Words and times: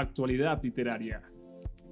actualidad 0.00 0.62
literaria, 0.62 1.22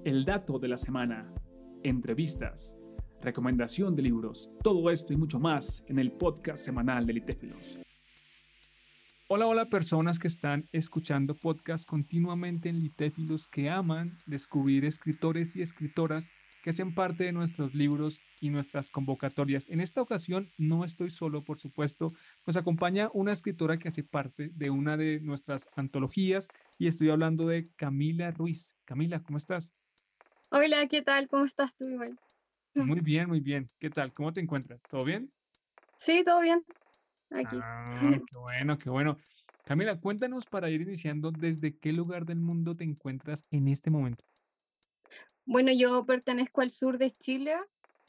el 0.03 0.23
dato 0.23 0.59
de 0.59 0.67
la 0.69 0.77
semana, 0.77 1.33
entrevistas, 1.83 2.77
recomendación 3.21 3.95
de 3.95 4.03
libros, 4.03 4.49
todo 4.63 4.89
esto 4.89 5.13
y 5.13 5.17
mucho 5.17 5.39
más 5.39 5.83
en 5.87 5.99
el 5.99 6.11
podcast 6.11 6.63
semanal 6.63 7.05
de 7.05 7.13
Litéfilos. 7.13 7.79
Hola, 9.27 9.47
hola 9.47 9.65
personas 9.65 10.19
que 10.19 10.29
están 10.29 10.69
escuchando 10.71 11.35
podcast 11.35 11.85
continuamente 11.85 12.69
en 12.69 12.79
Litéfilos 12.79 13.45
que 13.45 13.69
aman 13.69 14.17
descubrir 14.25 14.85
escritores 14.85 15.55
y 15.57 15.61
escritoras 15.61 16.31
que 16.67 16.71
hacen 16.71 16.93
parte 16.93 17.23
de 17.23 17.31
nuestros 17.31 17.73
libros 17.73 18.19
y 18.41 18.49
nuestras 18.49 18.89
convocatorias. 18.89 19.69
En 19.69 19.79
esta 19.79 20.01
ocasión 20.01 20.51
no 20.57 20.83
estoy 20.83 21.11
solo, 21.11 21.45
por 21.45 21.57
supuesto, 21.57 22.11
nos 22.45 22.57
acompaña 22.57 23.09
una 23.13 23.31
escritora 23.31 23.77
que 23.77 23.87
hace 23.87 24.03
parte 24.03 24.49
de 24.53 24.69
una 24.69 24.97
de 24.97 25.21
nuestras 25.21 25.69
antologías 25.77 26.49
y 26.77 26.87
estoy 26.87 27.09
hablando 27.09 27.47
de 27.47 27.69
Camila 27.77 28.31
Ruiz. 28.31 28.75
Camila, 28.83 29.23
¿cómo 29.23 29.37
estás? 29.37 29.71
Hola, 30.51 30.85
¿qué 30.87 31.01
tal? 31.01 31.29
¿Cómo 31.29 31.45
estás 31.45 31.73
tú, 31.73 31.87
igual? 31.87 32.19
Muy 32.75 32.99
bien, 32.99 33.29
muy 33.29 33.39
bien. 33.39 33.69
¿Qué 33.79 33.89
tal? 33.89 34.11
¿Cómo 34.11 34.33
te 34.33 34.41
encuentras? 34.41 34.81
¿Todo 34.89 35.05
bien? 35.05 35.31
Sí, 35.95 36.21
todo 36.25 36.41
bien. 36.41 36.65
Aquí. 37.29 37.55
Ah, 37.63 38.19
qué 38.29 38.37
bueno, 38.37 38.77
qué 38.77 38.89
bueno. 38.89 39.15
Camila, 39.63 39.97
cuéntanos 40.01 40.45
para 40.45 40.69
ir 40.69 40.81
iniciando 40.81 41.31
desde 41.31 41.77
qué 41.77 41.93
lugar 41.93 42.25
del 42.25 42.41
mundo 42.41 42.75
te 42.75 42.83
encuentras 42.83 43.45
en 43.51 43.69
este 43.69 43.89
momento. 43.89 44.25
Bueno, 45.47 45.71
yo 45.71 46.05
pertenezco 46.05 46.59
al 46.59 46.69
sur 46.71 46.97
de 46.97 47.09
Chile, 47.09 47.55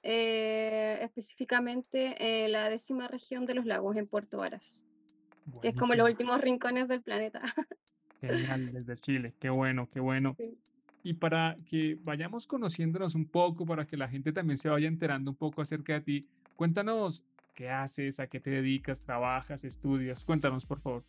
eh, 0.03 0.99
específicamente 1.03 2.45
en 2.45 2.51
la 2.51 2.69
décima 2.69 3.07
región 3.07 3.47
de 3.47 3.55
los 3.55 3.65
lagos, 3.65 3.97
en 3.97 4.09
Puerto 4.09 4.39
Varas, 4.39 4.83
que 5.63 5.69
es 5.69 5.77
como 5.77 5.95
los 5.95 6.09
últimos 6.09 6.41
rincones 6.41 6.89
del 6.89 7.01
planeta. 7.01 7.41
Genial, 8.21 8.73
desde 8.73 8.97
Chile, 8.97 9.35
qué 9.39 9.51
bueno, 9.51 9.89
qué 9.89 10.01
bueno. 10.01 10.37
Y 11.05 11.15
para 11.15 11.57
que 11.71 11.97
vayamos 12.03 12.49
conociéndonos 12.49 13.15
un 13.15 13.27
poco, 13.27 13.65
para 13.65 13.87
que 13.87 13.97
la 13.97 14.09
gente 14.09 14.33
también 14.33 14.59
se 14.59 14.69
vaya 14.69 14.89
enterando 14.89 15.31
un 15.31 15.37
poco 15.37 15.63
acerca 15.63 15.93
de 15.93 16.01
ti, 16.01 16.27
cuéntanos 16.57 17.23
qué 17.55 17.71
haces, 17.71 18.19
a 18.19 18.27
qué 18.27 18.41
te 18.41 18.51
dedicas, 18.51 19.05
trabajas, 19.05 19.63
estudias, 19.63 20.25
cuéntanos 20.25 20.67
por 20.67 20.81
favor. 20.81 21.05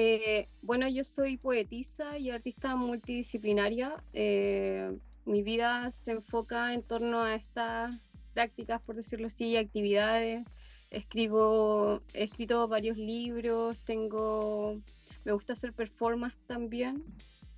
Eh, 0.00 0.46
bueno, 0.62 0.88
yo 0.88 1.02
soy 1.02 1.38
poetisa 1.38 2.18
y 2.18 2.30
artista 2.30 2.76
multidisciplinaria. 2.76 3.96
Eh, 4.12 4.96
mi 5.24 5.42
vida 5.42 5.90
se 5.90 6.12
enfoca 6.12 6.72
en 6.72 6.84
torno 6.84 7.24
a 7.24 7.34
estas 7.34 8.00
prácticas, 8.32 8.80
por 8.80 8.94
decirlo 8.94 9.26
así, 9.26 9.56
actividades. 9.56 10.46
Escribo, 10.92 12.00
he 12.14 12.22
escrito 12.22 12.68
varios 12.68 12.96
libros, 12.96 13.76
tengo, 13.86 14.80
me 15.24 15.32
gusta 15.32 15.54
hacer 15.54 15.72
performance 15.72 16.36
también 16.46 17.02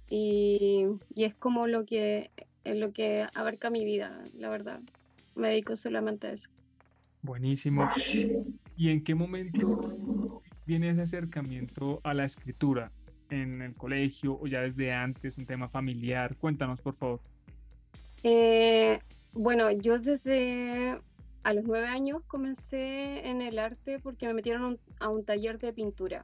y, 0.09 0.87
y 1.15 1.25
es 1.25 1.35
como 1.35 1.67
lo 1.67 1.85
que, 1.85 2.31
lo 2.65 2.91
que 2.95 3.27
abarca 3.35 3.69
mi 3.69 3.85
vida, 3.85 4.25
la 4.39 4.49
verdad. 4.49 4.81
Me 5.35 5.49
dedico 5.49 5.77
solamente 5.77 6.29
a 6.29 6.33
eso. 6.33 6.49
Buenísimo. 7.21 7.87
¿Y 8.79 8.89
en 8.89 9.05
qué 9.05 9.15
momento 9.15 10.40
viene 10.71 10.91
ese 10.91 11.03
acercamiento 11.03 12.01
a 12.05 12.15
la 12.15 12.25
escritura 12.25 12.93
en 13.29 13.61
el 13.61 13.75
colegio 13.75 14.39
o 14.41 14.47
ya 14.47 14.61
desde 14.61 14.93
antes, 14.93 15.37
un 15.37 15.45
tema 15.45 15.69
familiar? 15.69 16.37
Cuéntanos, 16.37 16.81
por 16.81 16.95
favor. 16.95 17.21
Eh, 18.23 19.01
bueno, 19.33 19.73
yo 19.73 19.99
desde 19.99 20.97
a 21.43 21.55
los 21.55 21.65
nueve 21.65 21.89
años 21.89 22.23
comencé 22.29 23.29
en 23.29 23.43
el 23.43 23.59
arte 23.59 23.99
porque 23.99 24.29
me 24.29 24.35
metieron 24.35 24.79
a 25.01 25.09
un 25.09 25.25
taller 25.25 25.59
de 25.59 25.73
pintura 25.73 26.23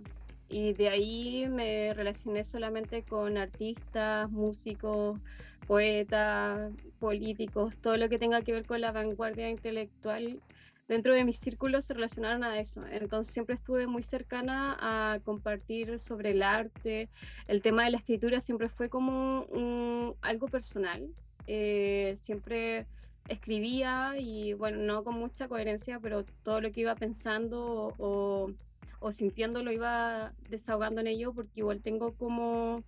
y 0.49 0.75
de 0.75 0.91
ahí 0.91 1.49
me 1.51 1.93
relacioné 1.95 2.45
solamente 2.45 3.03
con 3.03 3.39
artistas, 3.39 4.31
músicos, 4.31 5.19
poetas, 5.67 6.71
políticos, 7.01 7.77
todo 7.79 7.97
lo 7.97 8.09
que 8.09 8.19
tenga 8.19 8.43
que 8.43 8.53
ver 8.53 8.65
con 8.65 8.81
la 8.81 8.93
vanguardia 8.93 9.51
intelectual 9.51 10.41
dentro 10.89 11.15
de 11.15 11.25
mis 11.25 11.39
círculos 11.39 11.85
se 11.85 11.95
relacionaron 11.95 12.45
a 12.45 12.59
eso. 12.61 12.87
Entonces 12.87 13.33
siempre 13.33 13.57
estuve 13.57 13.87
muy 13.87 14.03
cercana 14.03 14.77
a 14.81 15.21
compartir 15.21 15.99
sobre 15.99 16.31
el 16.31 16.43
arte. 16.43 17.09
El 17.49 17.63
tema 17.63 17.85
de 17.85 17.91
la 17.91 17.99
escritura 17.99 18.41
siempre 18.41 18.69
fue 18.69 18.89
como 18.89 19.47
algo 20.21 20.49
personal. 20.49 21.09
Eh, 21.47 22.17
siempre 22.21 22.87
escribía 23.29 24.15
y 24.19 24.53
bueno, 24.53 24.79
no 24.79 25.05
con 25.05 25.15
mucha 25.15 25.49
coherencia, 25.49 25.99
pero 26.01 26.25
todo 26.43 26.61
lo 26.61 26.71
que 26.71 26.83
iba 26.83 26.95
pensando 26.95 27.93
o, 27.99 28.53
o 29.01 29.13
sintiendo 29.13 29.63
lo 29.63 29.73
iba 29.73 30.33
desahogando 30.49 31.01
en 31.01 31.09
ello 31.09 31.33
porque 31.33 31.61
igual 31.61 31.83
tengo 31.83 32.13
como 32.15 32.85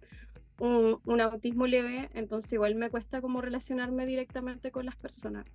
un, 0.60 1.00
un 1.04 1.20
autismo 1.20 1.66
leve, 1.66 2.08
entonces 2.14 2.53
igual 2.53 2.75
me 2.75 2.91
cuesta 2.91 3.20
como 3.20 3.41
relacionarme 3.41 4.06
directamente 4.06 4.70
con 4.70 4.87
las 4.87 4.97
personas. 4.97 5.47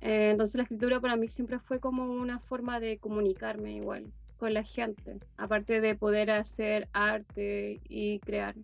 Eh, 0.00 0.30
entonces 0.30 0.56
la 0.56 0.62
escritura 0.62 1.00
para 1.00 1.16
mí 1.16 1.28
siempre 1.28 1.58
fue 1.58 1.78
como 1.78 2.04
una 2.04 2.38
forma 2.38 2.80
de 2.80 2.98
comunicarme 2.98 3.74
igual 3.74 4.04
con 4.38 4.54
la 4.54 4.62
gente, 4.62 5.18
aparte 5.36 5.82
de 5.82 5.94
poder 5.94 6.30
hacer 6.30 6.88
arte 6.94 7.80
y 7.88 8.18
crear. 8.20 8.54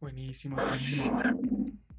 Buenísimo, 0.00 0.56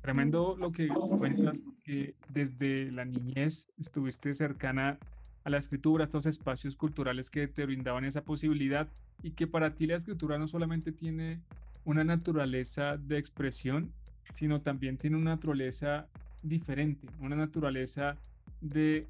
tremendo. 0.01 0.55
lo 0.57 0.71
que 0.71 0.87
cuentas, 0.87 1.69
que 1.83 2.15
desde 2.29 2.89
la 2.91 3.03
niñez 3.03 3.69
estuviste 3.77 4.33
cercana 4.33 4.97
a 5.43 5.49
la 5.49 5.57
escritura, 5.57 6.03
a 6.03 6.05
estos 6.05 6.25
espacios 6.25 6.75
culturales 6.77 7.29
que 7.29 7.47
te 7.47 7.65
brindaban 7.65 8.05
esa 8.05 8.23
posibilidad 8.23 8.87
y 9.21 9.31
que 9.31 9.45
para 9.45 9.75
ti 9.75 9.85
la 9.85 9.97
escritura 9.97 10.37
no 10.37 10.47
solamente 10.47 10.93
tiene 10.93 11.41
una 11.83 12.03
naturaleza 12.03 12.97
de 12.97 13.17
expresión, 13.17 13.91
sino 14.31 14.61
también 14.61 14.97
tiene 14.97 15.17
una 15.17 15.31
naturaleza 15.31 16.07
diferente, 16.43 17.07
una 17.19 17.35
naturaleza 17.35 18.17
de 18.61 19.07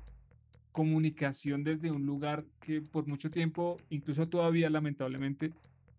comunicación 0.71 1.63
desde 1.63 1.91
un 1.91 2.05
lugar 2.05 2.45
que 2.61 2.81
por 2.81 3.07
mucho 3.07 3.29
tiempo, 3.29 3.77
incluso 3.89 4.27
todavía 4.27 4.69
lamentablemente, 4.69 5.51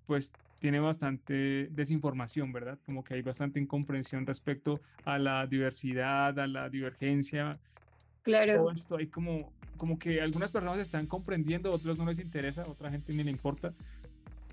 pues 0.06 0.32
tiene 0.59 0.81
bastante 0.81 1.69
desinformación, 1.72 2.53
¿verdad? 2.53 2.78
Como 2.87 3.03
que 3.03 3.15
hay 3.15 3.22
bastante 3.22 3.60
incomprensión 3.60 4.25
respecto 4.26 4.81
a 5.04 5.19
la 5.19 5.47
diversidad, 5.47 6.38
a 6.38 6.47
la 6.47 6.69
divergencia. 6.69 7.59
Claro. 8.22 8.54
Todo 8.54 8.71
esto 8.71 8.97
hay 8.97 9.09
como, 9.09 9.53
como 9.76 9.98
que 9.98 10.21
algunas 10.21 10.53
personas 10.53 10.78
están 10.78 11.06
comprendiendo, 11.06 11.72
otros 11.72 11.98
no 11.98 12.06
les 12.06 12.21
interesa, 12.21 12.62
otra 12.62 12.91
gente 12.91 13.12
ni 13.12 13.25
le 13.25 13.31
importa, 13.31 13.75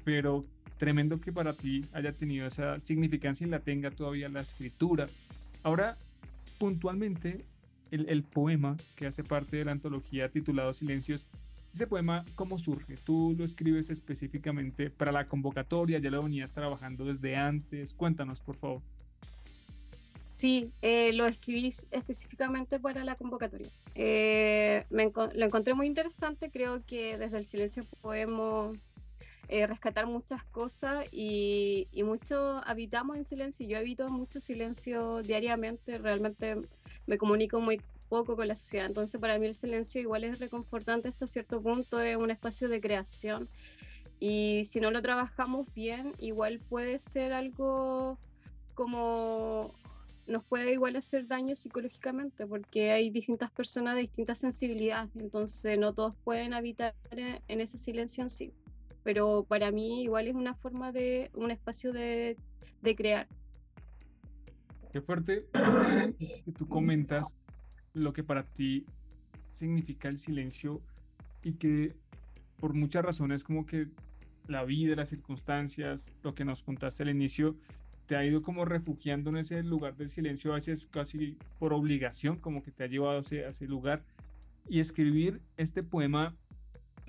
pero 0.04 0.44
tremendo 0.78 1.20
que 1.20 1.32
para 1.32 1.54
ti 1.54 1.86
haya 1.94 2.12
tenido 2.14 2.48
esa 2.48 2.80
significancia 2.80 3.46
y 3.46 3.50
la 3.50 3.60
tenga 3.60 3.92
todavía 3.92 4.30
la 4.30 4.42
escritura. 4.42 5.06
Ahora, 5.62 5.98
puntualmente 6.60 7.46
el, 7.90 8.24
poema 8.24 8.78
que 8.96 9.08
hace 9.08 9.24
parte 9.24 9.58
de 9.58 9.66
la 9.66 9.72
antología 9.72 10.30
titulado 10.30 10.74
Silencios. 10.74 11.28
Ese 11.74 11.88
poema, 11.88 12.26
¿cómo 12.36 12.58
surge? 12.60 12.98
¿Tú 12.98 13.36
lo 13.38 13.46
escribes 13.46 13.90
específicamente 13.90 14.90
para 14.90 15.12
la 15.12 15.28
convocatoria? 15.28 16.00
¿Ya 16.00 16.12
lo 16.12 16.24
venías 16.24 16.54
trabajando 16.54 17.06
desde 17.06 17.36
antes? 17.36 17.94
Cuéntanos, 17.94 18.42
por 18.42 18.58
favor. 18.58 18.82
Sí, 20.26 20.72
eh, 20.82 21.12
lo 21.14 21.26
escribí 21.26 21.74
específicamente 21.92 22.80
para 22.80 23.04
la 23.04 23.16
convocatoria. 23.16 23.70
Eh, 23.94 24.86
lo 24.90 25.46
encontré 25.46 25.74
muy 25.74 25.86
interesante, 25.86 26.50
creo 26.50 26.84
que 26.86 27.18
desde 27.18 27.40
el 27.40 27.46
silencio 27.46 27.84
podemos 28.02 28.78
eh, 29.52 29.66
rescatar 29.66 30.06
muchas 30.06 30.44
cosas 30.46 31.08
y, 31.12 31.88
mucho 32.04 32.62
habitamos 32.68 33.18
en 33.18 33.24
silencio. 33.24 33.68
Yo 33.68 33.80
habito 33.80 34.08
mucho 34.08 34.40
silencio 34.40 35.24
diariamente, 35.24 35.98
realmente 35.98 36.56
me 37.08 37.18
comunico 37.18 37.60
muy 37.60 37.82
poco 38.10 38.36
con 38.36 38.48
la 38.48 38.56
sociedad. 38.56 38.86
Entonces 38.86 39.20
para 39.20 39.40
mí 39.40 39.48
el 39.48 39.56
silencio 39.56 40.02
igual 40.02 40.24
es 40.24 40.38
reconfortante 40.38 41.08
hasta 41.08 41.26
cierto 41.26 41.60
punto, 41.62 42.00
es 42.00 42.16
un 42.16 42.30
espacio 42.30 42.70
de 42.70 42.80
creación. 42.80 43.50
Y 44.20 44.66
si 44.66 44.80
no 44.80 44.92
lo 44.92 45.02
trabajamos 45.02 45.66
bien, 45.74 46.14
igual 46.20 46.60
puede 46.60 47.00
ser 47.00 47.34
algo 47.34 48.20
como 48.76 49.74
nos 50.28 50.44
puede 50.44 50.74
igual 50.74 50.96
hacer 50.96 51.26
daño 51.26 51.56
psicológicamente 51.56 52.46
porque 52.46 52.92
hay 52.92 53.10
distintas 53.10 53.50
personas 53.50 53.96
de 53.96 54.02
distintas 54.02 54.38
sensibilidades, 54.38 55.10
entonces 55.16 55.80
no 55.80 55.92
todos 55.94 56.14
pueden 56.24 56.54
habitar 56.54 56.94
en 57.10 57.62
ese 57.62 57.80
silencio 57.80 58.22
en 58.22 58.30
sí 58.30 58.54
pero 59.10 59.44
para 59.44 59.72
mí 59.72 60.04
igual 60.04 60.28
es 60.28 60.36
una 60.36 60.54
forma 60.54 60.92
de, 60.92 61.32
un 61.34 61.50
espacio 61.50 61.92
de, 61.92 62.38
de 62.84 62.96
crear. 62.96 63.28
Qué 64.94 65.02
fuerte 65.02 65.48
que 66.46 66.52
tú 66.56 66.68
comentas 66.68 67.36
lo 67.96 68.14
que 68.14 68.24
para 68.24 68.44
ti 68.44 68.86
significa 69.52 70.10
el 70.10 70.20
silencio 70.20 70.80
y 71.42 71.54
que 71.54 71.96
por 72.60 72.76
muchas 72.76 73.04
razones 73.04 73.44
como 73.44 73.66
que 73.66 73.88
la 74.48 74.64
vida, 74.64 74.96
las 74.96 75.10
circunstancias, 75.10 76.14
lo 76.22 76.36
que 76.36 76.46
nos 76.46 76.62
contaste 76.62 77.02
al 77.02 77.10
inicio, 77.10 77.56
te 78.06 78.16
ha 78.16 78.24
ido 78.24 78.44
como 78.44 78.64
refugiando 78.64 79.32
en 79.32 79.38
ese 79.38 79.64
lugar 79.64 79.98
del 79.98 80.12
silencio, 80.12 80.52
a 80.52 80.56
veces 80.58 80.88
casi 80.92 81.36
por 81.58 81.74
obligación, 81.74 82.38
como 82.38 82.62
que 82.62 82.70
te 82.70 82.84
ha 82.84 82.88
llevado 82.88 83.18
a 83.18 83.22
ese, 83.22 83.44
a 83.44 83.50
ese 83.50 83.66
lugar. 83.66 84.04
Y 84.68 84.80
escribir 84.80 85.42
este 85.58 85.82
poema 85.82 86.36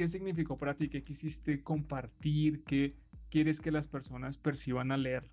¿Qué 0.01 0.09
significó 0.09 0.57
para 0.57 0.73
ti? 0.73 0.89
¿Qué 0.89 1.05
quisiste 1.05 1.63
compartir? 1.63 2.65
¿Qué, 2.65 2.95
quieres 3.29 3.61
que 3.61 3.71
las 3.71 3.87
personas 3.87 4.39
perciban 4.39 4.93
al 4.93 5.03
leer? 5.03 5.29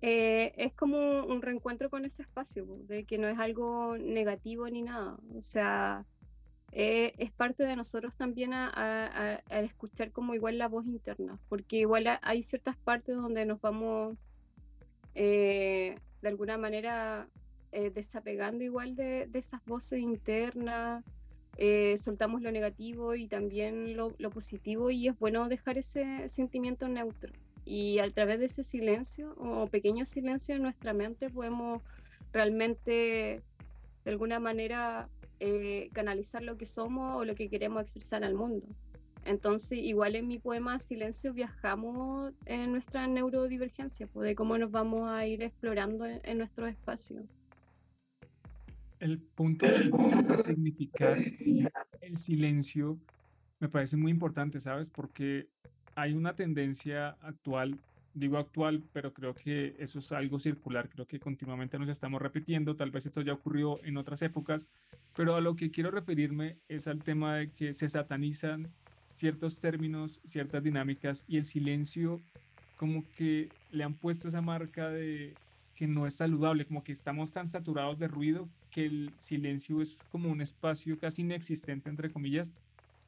Eh, 0.00 0.54
es 0.56 0.72
como 0.72 1.22
un 1.26 1.42
reencuentro 1.42 1.90
con 1.90 2.06
ese 2.06 2.22
espacio, 2.22 2.64
de 2.86 3.04
que 3.04 3.18
no 3.18 3.28
es 3.28 3.38
algo 3.38 3.98
negativo 3.98 4.66
ni 4.70 4.80
nada. 4.80 5.18
O 5.36 5.42
sea, 5.42 6.06
eh, 6.72 7.12
es 7.18 7.30
parte 7.30 7.62
de 7.62 7.76
nosotros 7.76 8.14
también 8.16 8.54
a, 8.54 9.42
escuchar 9.50 10.10
como 10.10 10.32
igual 10.32 10.56
la 10.56 10.68
voz 10.68 10.86
interna, 10.86 11.38
porque 11.50 11.76
igual 11.76 12.18
hay 12.22 12.42
ciertas 12.42 12.78
partes 12.78 13.16
donde 13.16 13.44
nos 13.44 13.60
vamos 13.60 14.16
eh, 15.14 15.94
de 16.22 16.28
alguna 16.28 16.56
manera 16.56 17.28
desapegando 17.70 18.64
igual 18.64 18.96
de, 18.96 19.26
de, 19.26 19.38
esas 19.38 19.62
voces 19.66 20.00
internas, 20.00 21.04
soltamos 21.96 22.42
lo 22.42 22.52
negativo 22.52 23.14
y 23.14 23.26
también 23.26 23.96
lo, 23.96 24.14
lo 24.18 24.30
positivo 24.30 24.90
y 24.90 25.08
es 25.08 25.18
bueno 25.18 25.48
dejar 25.48 25.76
ese 25.78 26.28
sentimiento 26.28 26.88
neutro 26.88 27.32
y 27.64 27.98
a 27.98 28.08
través 28.10 28.38
de 28.38 28.46
ese 28.46 28.64
silencio 28.64 29.34
o 29.36 29.66
pequeño 29.66 30.06
silencio 30.06 30.56
en 30.56 30.62
nuestra 30.62 30.94
mente 30.94 31.28
podemos 31.28 31.82
realmente 32.32 33.42
de 34.04 34.10
alguna 34.10 34.40
manera 34.40 35.08
eh, 35.40 35.90
canalizar 35.92 36.42
lo 36.42 36.56
que 36.56 36.66
somos 36.66 37.20
o 37.20 37.24
lo 37.24 37.34
que 37.34 37.48
queremos 37.48 37.82
expresar 37.82 38.24
al 38.24 38.34
mundo. 38.34 38.66
Entonces, 39.24 39.78
igual 39.78 40.16
en 40.16 40.26
mi 40.26 40.38
poema 40.38 40.80
Silencio 40.80 41.34
viajamos 41.34 42.32
en 42.46 42.72
nuestra 42.72 43.06
neurodivergencia, 43.06 44.06
pues, 44.06 44.28
de 44.28 44.34
cómo 44.34 44.56
nos 44.56 44.70
vamos 44.70 45.08
a 45.10 45.26
ir 45.26 45.42
explorando 45.42 46.06
en, 46.06 46.38
nuestro 46.38 46.66
espacio. 46.66 47.22
El 49.00 49.18
punto 49.18 49.66
de 49.66 50.42
significar 50.42 51.16
el 52.00 52.16
silencio 52.16 52.98
me 53.60 53.68
parece 53.68 53.96
muy 53.96 54.10
importante, 54.10 54.60
¿sabes? 54.60 54.90
Porque 54.90 55.48
hay 55.94 56.14
una 56.14 56.34
tendencia 56.34 57.16
actual, 57.20 57.78
digo 58.14 58.38
actual, 58.38 58.82
pero 58.92 59.12
creo 59.12 59.34
que 59.34 59.74
eso 59.78 59.98
es 59.98 60.12
algo 60.12 60.38
circular, 60.38 60.88
creo 60.88 61.06
que 61.06 61.18
continuamente 61.18 61.78
nos 61.78 61.88
estamos 61.88 62.22
repitiendo, 62.22 62.76
tal 62.76 62.90
vez 62.90 63.06
esto 63.06 63.20
ya 63.20 63.32
ocurrió 63.32 63.82
en 63.84 63.96
otras 63.96 64.22
épocas, 64.22 64.68
pero 65.16 65.34
a 65.34 65.40
lo 65.40 65.56
que 65.56 65.70
quiero 65.70 65.90
referirme 65.90 66.56
es 66.68 66.86
al 66.86 67.02
tema 67.02 67.36
de 67.36 67.50
que 67.50 67.74
se 67.74 67.88
satanizan 67.88 68.68
ciertos 69.12 69.58
términos, 69.58 70.20
ciertas 70.24 70.62
dinámicas 70.62 71.24
y 71.28 71.38
el 71.38 71.44
silencio 71.44 72.20
como 72.76 73.04
que 73.16 73.48
le 73.72 73.82
han 73.82 73.94
puesto 73.94 74.28
esa 74.28 74.40
marca 74.40 74.88
de 74.88 75.34
que 75.78 75.86
no 75.86 76.08
es 76.08 76.16
saludable, 76.16 76.66
como 76.66 76.82
que 76.82 76.90
estamos 76.90 77.32
tan 77.32 77.46
saturados 77.46 78.00
de 78.00 78.08
ruido 78.08 78.48
que 78.68 78.84
el 78.84 79.12
silencio 79.20 79.80
es 79.80 79.96
como 80.10 80.28
un 80.28 80.40
espacio 80.40 80.98
casi 80.98 81.22
inexistente, 81.22 81.88
entre 81.88 82.10
comillas, 82.10 82.52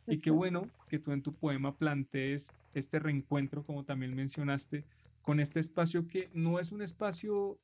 y 0.06 0.18
qué 0.18 0.30
bueno 0.30 0.68
que 0.88 1.00
tú 1.00 1.10
en 1.10 1.20
tu 1.20 1.32
poema 1.32 1.74
plantees 1.74 2.52
este 2.72 3.00
reencuentro, 3.00 3.64
como 3.64 3.82
también 3.82 4.14
mencionaste, 4.14 4.84
con 5.20 5.40
este 5.40 5.58
espacio 5.58 6.06
que 6.06 6.28
no 6.32 6.60
es 6.60 6.70
un 6.70 6.80
espacio 6.80 7.58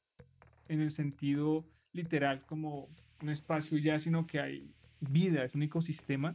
en 0.68 0.80
el 0.80 0.90
sentido 0.90 1.64
literal 1.92 2.42
como 2.44 2.88
un 3.22 3.28
espacio 3.28 3.78
ya, 3.78 4.00
sino 4.00 4.26
que 4.26 4.40
hay 4.40 4.68
vida, 4.98 5.44
es 5.44 5.54
un 5.54 5.62
ecosistema. 5.62 6.34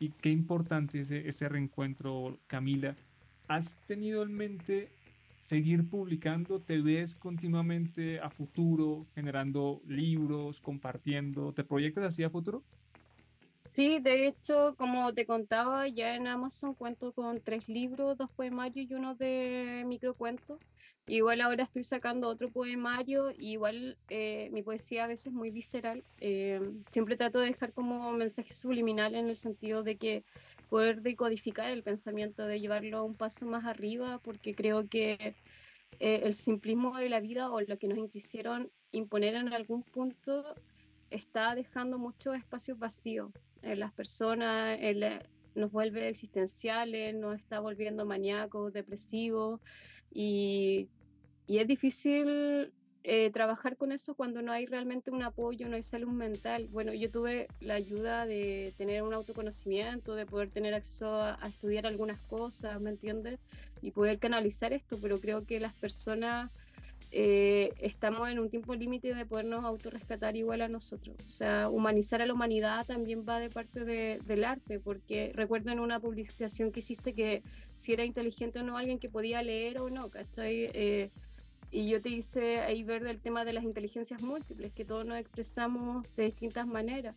Y 0.00 0.08
qué 0.10 0.30
importante 0.30 1.02
ese, 1.02 1.28
ese 1.28 1.48
reencuentro, 1.48 2.40
Camila. 2.48 2.96
¿Has 3.46 3.80
tenido 3.86 4.24
en 4.24 4.32
mente 4.32 4.88
seguir 5.40 5.88
publicando? 5.88 6.60
¿Te 6.60 6.80
ves 6.80 7.16
continuamente 7.16 8.20
a 8.20 8.30
futuro 8.30 9.06
generando 9.14 9.82
libros, 9.86 10.60
compartiendo? 10.60 11.52
¿Te 11.52 11.64
proyectas 11.64 12.04
así 12.04 12.22
a 12.22 12.30
futuro? 12.30 12.62
Sí, 13.64 14.00
de 14.00 14.26
hecho, 14.26 14.74
como 14.76 15.12
te 15.14 15.26
contaba, 15.26 15.88
ya 15.88 16.14
en 16.14 16.26
Amazon 16.26 16.74
cuento 16.74 17.12
con 17.12 17.40
tres 17.40 17.68
libros, 17.68 18.18
dos 18.18 18.30
poemarios 18.30 18.90
y 18.90 18.94
uno 18.94 19.14
de 19.14 19.84
microcuentos. 19.86 20.58
Igual 21.06 21.40
ahora 21.40 21.64
estoy 21.64 21.84
sacando 21.84 22.28
otro 22.28 22.50
poemario, 22.50 23.32
igual 23.38 23.96
eh, 24.10 24.48
mi 24.52 24.62
poesía 24.62 25.04
a 25.04 25.06
veces 25.08 25.28
es 25.28 25.32
muy 25.32 25.50
visceral. 25.50 26.04
Eh, 26.20 26.60
siempre 26.90 27.16
trato 27.16 27.40
de 27.40 27.46
dejar 27.46 27.72
como 27.72 28.12
mensaje 28.12 28.52
subliminal 28.52 29.14
en 29.14 29.28
el 29.28 29.36
sentido 29.36 29.82
de 29.82 29.96
que 29.96 30.22
poder 30.70 31.02
decodificar 31.02 31.70
el 31.70 31.82
pensamiento, 31.82 32.46
de 32.46 32.60
llevarlo 32.60 33.04
un 33.04 33.14
paso 33.14 33.44
más 33.44 33.66
arriba, 33.66 34.20
porque 34.22 34.54
creo 34.54 34.88
que 34.88 35.34
eh, 35.98 36.20
el 36.24 36.34
simplismo 36.34 36.96
de 36.96 37.10
la 37.10 37.20
vida 37.20 37.50
o 37.50 37.60
lo 37.60 37.76
que 37.76 37.88
nos 37.88 38.10
quisieron 38.10 38.70
imponer 38.92 39.34
en 39.34 39.52
algún 39.52 39.82
punto 39.82 40.54
está 41.10 41.54
dejando 41.54 41.98
muchos 41.98 42.36
espacios 42.36 42.78
vacíos 42.78 43.32
en 43.62 43.80
las 43.80 43.92
personas, 43.92 44.78
nos 45.56 45.72
vuelve 45.72 46.08
existenciales, 46.08 47.14
nos 47.16 47.36
está 47.36 47.58
volviendo 47.58 48.06
maníacos, 48.06 48.72
depresivos 48.72 49.60
y, 50.12 50.88
y 51.48 51.58
es 51.58 51.66
difícil 51.66 52.72
eh, 53.02 53.30
trabajar 53.30 53.78
con 53.78 53.92
eso 53.92 54.14
cuando 54.14 54.42
no 54.42 54.52
hay 54.52 54.66
realmente 54.66 55.10
un 55.10 55.22
apoyo, 55.22 55.68
no 55.68 55.76
hay 55.76 55.82
salud 55.82 56.10
mental. 56.10 56.68
Bueno, 56.70 56.92
yo 56.92 57.10
tuve 57.10 57.48
la 57.60 57.74
ayuda 57.74 58.26
de 58.26 58.74
tener 58.76 59.02
un 59.02 59.14
autoconocimiento, 59.14 60.14
de 60.14 60.26
poder 60.26 60.50
tener 60.50 60.74
acceso 60.74 61.14
a, 61.14 61.38
estudiar 61.48 61.86
algunas 61.86 62.20
cosas, 62.22 62.78
¿me 62.78 62.90
entiendes? 62.90 63.38
Y 63.80 63.92
poder 63.92 64.18
canalizar 64.18 64.74
esto, 64.74 64.98
pero 65.00 65.18
creo 65.18 65.46
que 65.46 65.60
las 65.60 65.72
personas 65.72 66.50
eh, 67.10 67.72
estamos 67.78 68.28
en 68.28 68.38
un 68.38 68.50
tiempo 68.50 68.74
límite 68.74 69.14
de 69.14 69.24
podernos 69.24 69.64
autorrescatar 69.64 70.36
igual 70.36 70.60
a 70.60 70.68
nosotros. 70.68 71.16
O 71.26 71.30
sea, 71.30 71.70
humanizar 71.70 72.20
a 72.20 72.26
la 72.26 72.34
humanidad 72.34 72.84
también 72.86 73.24
va 73.26 73.40
de 73.40 73.48
parte 73.48 73.82
del 73.82 74.44
arte, 74.44 74.78
porque 74.78 75.32
recuerdo 75.34 75.70
en 75.70 75.80
una 75.80 76.00
publicación 76.00 76.70
que 76.70 76.80
hiciste 76.80 77.14
que 77.14 77.42
si 77.76 77.94
era 77.94 78.04
inteligente 78.04 78.58
o 78.58 78.62
no 78.62 78.76
alguien 78.76 78.98
que 78.98 79.08
podía 79.08 79.42
leer 79.42 79.78
o 79.78 79.88
no, 79.88 80.10
¿cachai? 80.10 80.70
Eh, 80.74 81.10
y 81.70 81.88
yo 81.88 82.02
te 82.02 82.08
hice 82.08 82.60
ahí 82.60 82.82
ver 82.82 83.04
del 83.04 83.20
tema 83.20 83.44
de 83.44 83.52
las 83.52 83.64
inteligencias 83.64 84.20
múltiples, 84.22 84.72
que 84.72 84.84
todos 84.84 85.06
nos 85.06 85.18
expresamos 85.18 86.04
de 86.16 86.24
distintas 86.24 86.66
maneras, 86.66 87.14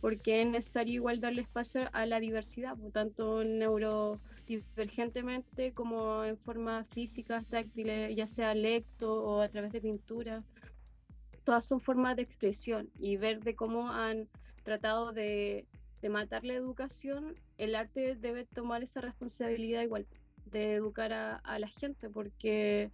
porque 0.00 0.40
es 0.40 0.48
necesario 0.48 0.94
igual 0.94 1.20
darle 1.20 1.42
espacio 1.42 1.88
a 1.92 2.06
la 2.06 2.20
diversidad, 2.20 2.76
por 2.76 2.92
tanto 2.92 3.44
neuro 3.44 4.18
divergentemente 4.46 5.72
como 5.72 6.24
en 6.24 6.36
forma 6.38 6.84
física, 6.84 7.44
táctiles, 7.48 8.16
ya 8.16 8.26
sea 8.26 8.54
lecto 8.54 9.22
o 9.22 9.42
a 9.42 9.48
través 9.48 9.72
de 9.72 9.80
pintura. 9.80 10.42
Todas 11.44 11.66
son 11.66 11.80
formas 11.80 12.16
de 12.16 12.22
expresión 12.22 12.90
y 12.98 13.16
ver 13.16 13.40
de 13.40 13.54
cómo 13.54 13.90
han 13.90 14.28
tratado 14.64 15.12
de, 15.12 15.66
de 16.00 16.08
matar 16.08 16.44
la 16.44 16.54
educación, 16.54 17.34
el 17.58 17.74
arte 17.74 18.16
debe 18.16 18.44
tomar 18.44 18.82
esa 18.82 19.00
responsabilidad 19.00 19.82
igual 19.82 20.06
de 20.46 20.74
educar 20.74 21.12
a, 21.12 21.36
a 21.36 21.58
la 21.58 21.68
gente, 21.68 22.08
porque 22.08 22.90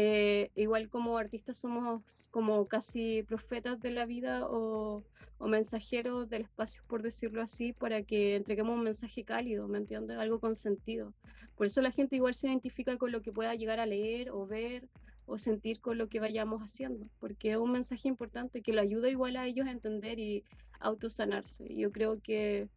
eh, 0.00 0.50
igual 0.54 0.88
como 0.88 1.18
artistas 1.18 1.58
somos 1.58 2.02
como 2.30 2.66
casi 2.68 3.24
profetas 3.24 3.80
de 3.80 3.90
la 3.90 4.06
vida 4.06 4.46
o 4.48 5.02
o 5.38 5.46
mensajeros 5.46 6.28
del 6.28 6.42
espacio, 6.42 6.82
por 6.86 7.02
decirlo 7.02 7.42
así, 7.42 7.72
para 7.72 8.02
que 8.02 8.36
entreguemos 8.36 8.76
un 8.76 8.82
mensaje 8.82 9.24
cálido, 9.24 9.68
¿me 9.68 9.78
entiendes? 9.78 10.18
Algo 10.18 10.40
con 10.40 10.56
sentido. 10.56 11.14
Por 11.56 11.66
eso 11.66 11.80
la 11.80 11.92
gente 11.92 12.16
igual 12.16 12.34
se 12.34 12.48
identifica 12.48 12.96
con 12.98 13.12
lo 13.12 13.22
que 13.22 13.32
pueda 13.32 13.54
llegar 13.54 13.80
a 13.80 13.86
leer 13.86 14.30
o 14.30 14.46
ver 14.46 14.88
o 15.26 15.38
sentir 15.38 15.80
con 15.80 15.98
lo 15.98 16.08
que 16.08 16.20
vayamos 16.20 16.60
haciendo, 16.62 17.06
porque 17.20 17.52
es 17.52 17.56
un 17.56 17.72
mensaje 17.72 18.08
importante 18.08 18.62
que 18.62 18.72
lo 18.72 18.80
ayuda 18.80 19.10
igual 19.10 19.36
a 19.36 19.46
ellos 19.46 19.66
a 19.66 19.70
entender 19.70 20.18
y 20.18 20.42
autosanarse. 20.80 21.72
Yo 21.74 21.92
creo 21.92 22.20
que 22.20 22.68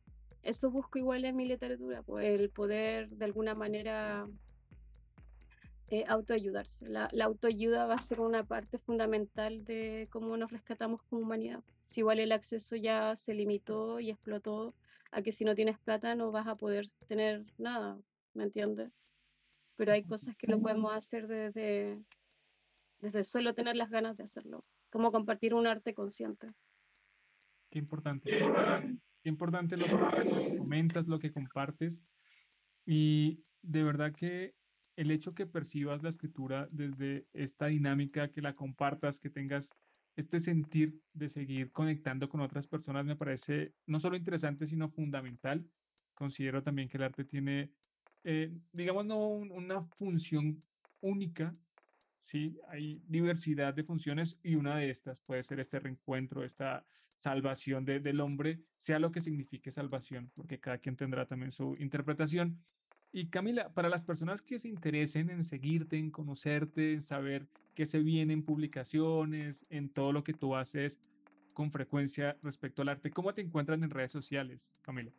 eso 0.44 0.70
busco 0.70 1.00
igual 1.00 1.26
en 1.26 1.36
mi 1.36 1.48
literatura, 1.48 2.04
pues 2.04 2.40
el 2.40 2.50
poder 2.50 3.10
de 3.10 3.26
alguna 3.26 3.56
manera 3.56 4.28
eh, 5.92 6.06
autoayudarse. 6.08 6.88
La, 6.88 7.10
autoayuda 7.22 7.86
va 7.86 7.96
a 7.96 8.00
ser 8.00 8.22
una 8.22 8.46
parte 8.46 8.78
fundamental 8.78 9.66
de 9.66 10.08
cómo 10.10 10.38
nos 10.38 10.50
rescatamos 10.50 11.04
como 11.04 11.24
humanidad. 11.24 11.62
Si 11.84 12.00
igual 12.00 12.20
el 12.20 12.32
acceso 12.32 12.78
ya 12.78 13.14
se 13.18 13.34
limitó 13.34 14.00
y 14.00 14.10
explotó 14.10 14.74
a 15.12 15.22
que 15.22 15.34
si 15.34 15.44
no 15.44 15.54
tienes 15.54 15.78
plata 15.80 16.16
no 16.16 16.32
vas 16.32 16.48
a 16.48 16.56
poder 16.56 16.90
tener 17.08 17.44
nada, 17.58 18.00
¿me 18.34 18.46
entiendes? 18.46 18.90
Pero 19.76 19.92
hay 19.92 20.06
cosas 20.06 20.38
que 20.38 20.48
lo 20.48 20.62
podemos 20.62 20.94
hacer 20.94 21.28
desde, 21.28 22.02
desde 23.02 23.26
solo 23.26 23.54
tener 23.54 23.76
las 23.76 23.90
ganas 23.90 24.16
de 24.16 24.24
hacerlo, 24.24 24.64
como 24.92 25.12
compartir 25.12 25.54
un 25.54 25.68
arte 25.68 25.94
consciente. 25.94 26.54
Qué 27.70 27.80
importante. 27.80 28.32
Qué 29.22 29.30
importante 29.30 29.76
lo 29.76 29.88
que 29.88 30.58
comentas, 30.58 31.10
lo 31.10 31.20
que 31.20 31.34
compartes. 31.34 32.02
Y 32.86 33.44
de 33.62 33.84
verdad 33.84 34.14
que 34.16 34.56
el 35.02 35.10
hecho 35.10 35.34
que 35.34 35.48
percibas 35.48 36.04
la 36.04 36.10
escritura 36.10 36.68
desde 36.72 37.26
esta 37.34 37.66
dinámica, 37.66 38.30
que 38.30 38.40
la 38.40 38.56
compartas, 38.56 39.20
que 39.20 39.32
tengas 39.32 39.76
este 40.16 40.40
sentir 40.40 41.02
de 41.14 41.28
seguir 41.28 41.72
conectando 41.72 42.30
con 42.30 42.40
otras 42.42 42.68
personas 42.68 43.04
me 43.04 43.16
parece 43.16 43.74
no 43.88 44.00
solo 44.00 44.16
interesante, 44.16 44.68
sino 44.68 44.90
fundamental. 44.90 45.66
Considero 46.14 46.62
también 46.62 46.88
que 46.88 46.98
el 46.98 47.04
arte 47.04 47.26
tiene, 47.26 47.72
eh, 48.24 48.56
digamos, 48.72 49.08
no 49.08 49.28
una 49.28 49.82
función 49.82 50.62
única, 51.00 51.56
¿sí? 52.20 52.60
Hay 52.68 53.02
diversidad 53.08 53.74
de 53.74 53.84
funciones 53.84 54.38
y 54.44 54.54
una 54.54 54.76
de 54.76 54.92
estas 54.92 55.20
puede 55.20 55.42
ser 55.42 55.60
este 55.60 55.80
reencuentro, 55.80 56.44
esta 56.44 56.86
salvación 57.16 57.86
del 57.86 58.20
hombre, 58.20 58.62
sea 58.78 59.00
lo 59.00 59.12
que 59.12 59.22
signifique 59.22 59.72
salvación, 59.72 60.32
porque 60.36 60.60
cada 60.60 60.78
quien 60.78 60.96
tendrá 60.96 61.26
también 61.26 61.52
su 61.52 61.76
interpretación. 61.80 62.64
Y 63.14 63.28
Camila, 63.28 63.74
para 63.74 63.90
las 63.90 64.04
personas 64.04 64.42
que 64.42 64.58
se 64.58 64.70
interesen 64.70 65.30
en 65.30 65.44
seguirte, 65.44 65.98
en 65.98 66.12
conocerte, 66.12 66.94
en 66.94 67.02
saber 67.02 67.48
qué 67.76 67.86
se 67.86 68.00
viene 68.00 68.34
en 68.34 68.44
publicaciones, 68.44 69.66
en 69.70 69.90
todo 69.90 70.14
lo 70.14 70.24
que 70.24 70.34
tú 70.34 70.56
haces 70.56 71.00
con 71.54 71.72
frecuencia 71.72 72.38
respecto 72.42 72.82
al 72.82 72.90
arte, 72.90 73.12
¿cómo 73.12 73.34
te 73.34 73.42
encuentran 73.42 73.84
en 73.84 73.90
redes 73.90 74.12
sociales, 74.12 74.72
Camila? 74.82 75.12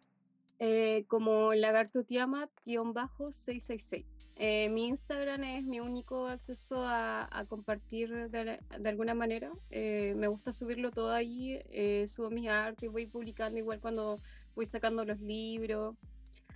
Eh, 0.59 1.05
como 1.09 1.55
Lagarto 1.55 2.05
Tiamat-666. 2.05 4.05
Eh, 4.37 4.71
mi 4.71 4.87
Instagram 4.87 5.45
es 5.45 5.65
mi 5.65 5.81
único 5.81 6.29
acceso 6.29 6.83
a, 6.87 7.45
compartir 7.49 8.31
de, 8.31 8.59
alguna 8.85 9.13
manera. 9.13 9.53
Eh, 9.71 10.15
me 10.17 10.29
gusta 10.29 10.53
subirlo 10.53 10.91
todo 10.91 11.13
ahí, 11.13 11.61
subo 12.07 12.31
mis 12.31 12.49
artes, 12.49 12.91
voy 12.91 13.07
publicando 13.07 13.59
igual 13.59 13.81
cuando 13.81 14.19
voy 14.55 14.65
sacando 14.65 15.05
los 15.05 15.21
libros. 15.21 15.97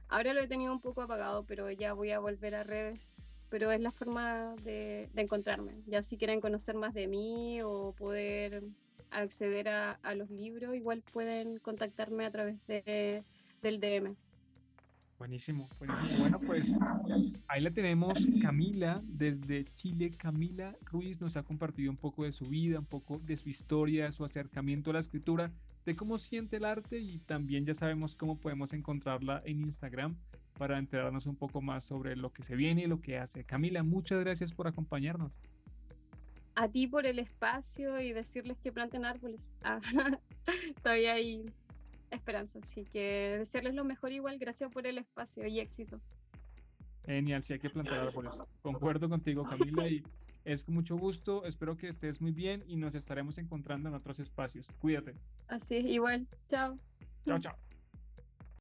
Ahora 0.08 0.32
lo 0.34 0.40
he 0.40 0.48
tenido 0.48 0.72
un 0.72 0.80
poco 0.80 1.02
apagado, 1.02 1.44
pero 1.44 1.70
ya 1.70 1.92
voy 1.92 2.12
a 2.12 2.18
volver 2.18 2.54
a 2.54 2.64
redes. 2.64 3.38
Pero 3.48 3.70
es 3.70 3.80
la 3.80 3.92
forma 3.92 4.54
de, 4.62 5.08
encontrarme. 5.16 5.82
Ya 5.86 6.02
si 6.02 6.16
quieren 6.16 6.40
conocer 6.40 6.74
más 6.74 6.94
de 6.94 7.06
mí 7.06 7.60
o 7.62 7.92
poder 7.92 8.64
acceder 9.10 9.68
a, 9.68 10.14
los 10.14 10.30
libros, 10.30 10.74
igual 10.74 11.02
pueden 11.12 11.58
contactarme 11.58 12.26
a 12.26 12.30
través 12.30 12.64
de, 12.66 13.22
del 13.62 13.80
DM. 13.80 14.16
Buenísimo, 15.18 15.68
buenísimo. 15.78 16.18
Bueno, 16.18 16.40
pues 16.40 16.74
ahí 17.48 17.62
la 17.62 17.70
tenemos 17.70 18.26
Camila 18.42 19.00
desde 19.04 19.64
Chile. 19.74 20.10
Camila 20.10 20.76
Ruiz 20.82 21.20
nos 21.20 21.38
ha 21.38 21.42
compartido 21.42 21.90
un 21.90 21.96
poco 21.96 22.24
de 22.24 22.32
su 22.32 22.46
vida, 22.46 22.78
un 22.78 22.84
poco 22.84 23.18
de 23.20 23.36
su 23.38 23.48
historia, 23.48 24.12
su 24.12 24.24
acercamiento 24.24 24.90
a 24.90 24.94
la 24.94 25.00
escritura, 25.00 25.52
de 25.86 25.96
cómo 25.96 26.18
siente 26.18 26.56
el 26.56 26.64
arte 26.64 26.98
y 26.98 27.18
también 27.20 27.64
ya 27.64 27.72
sabemos 27.72 28.16
cómo 28.16 28.38
podemos 28.38 28.72
encontrarla 28.72 29.40
en 29.46 29.60
Instagram 29.60 30.16
para 30.58 30.78
enterarnos 30.78 31.26
un 31.26 31.36
poco 31.36 31.62
más 31.62 31.84
sobre 31.84 32.16
lo 32.16 32.32
que 32.32 32.42
se 32.42 32.56
viene 32.56 32.82
y 32.82 32.86
lo 32.86 33.00
que 33.00 33.18
hace. 33.18 33.44
Camila, 33.44 33.82
muchas 33.82 34.20
gracias 34.20 34.52
por 34.52 34.66
acompañarnos. 34.66 35.32
A 36.56 36.68
ti 36.68 36.86
por 36.86 37.06
el 37.06 37.18
espacio 37.18 38.00
y 38.00 38.12
decirles 38.12 38.58
que 38.58 38.72
planten 38.72 39.04
árboles. 39.04 39.52
Ah, 39.62 39.80
todavía 40.82 41.14
hay 41.14 41.46
esperanza. 42.10 42.58
Así 42.62 42.84
que 42.84 43.36
desearles 43.38 43.74
lo 43.74 43.84
mejor 43.84 44.12
igual. 44.12 44.38
Gracias 44.38 44.72
por 44.72 44.86
el 44.86 44.98
espacio 44.98 45.46
y 45.46 45.60
éxito. 45.60 46.00
Genial, 47.06 47.42
sí 47.42 47.52
hay 47.52 47.58
que 47.60 47.70
plantar 47.70 48.00
árboles. 48.00 48.36
Concuerdo 48.62 49.08
contigo, 49.08 49.44
Camila, 49.44 49.88
y 49.88 50.02
es 50.44 50.64
con 50.64 50.74
mucho 50.74 50.96
gusto. 50.96 51.44
Espero 51.44 51.76
que 51.76 51.88
estés 51.88 52.20
muy 52.20 52.32
bien 52.32 52.64
y 52.66 52.76
nos 52.76 52.94
estaremos 52.94 53.38
encontrando 53.38 53.88
en 53.88 53.94
otros 53.94 54.18
espacios. 54.18 54.72
Cuídate. 54.80 55.14
Así 55.46 55.76
es, 55.76 55.86
igual. 55.86 56.26
Chao. 56.48 56.78
Chao, 57.24 57.38
chao. 57.38 57.56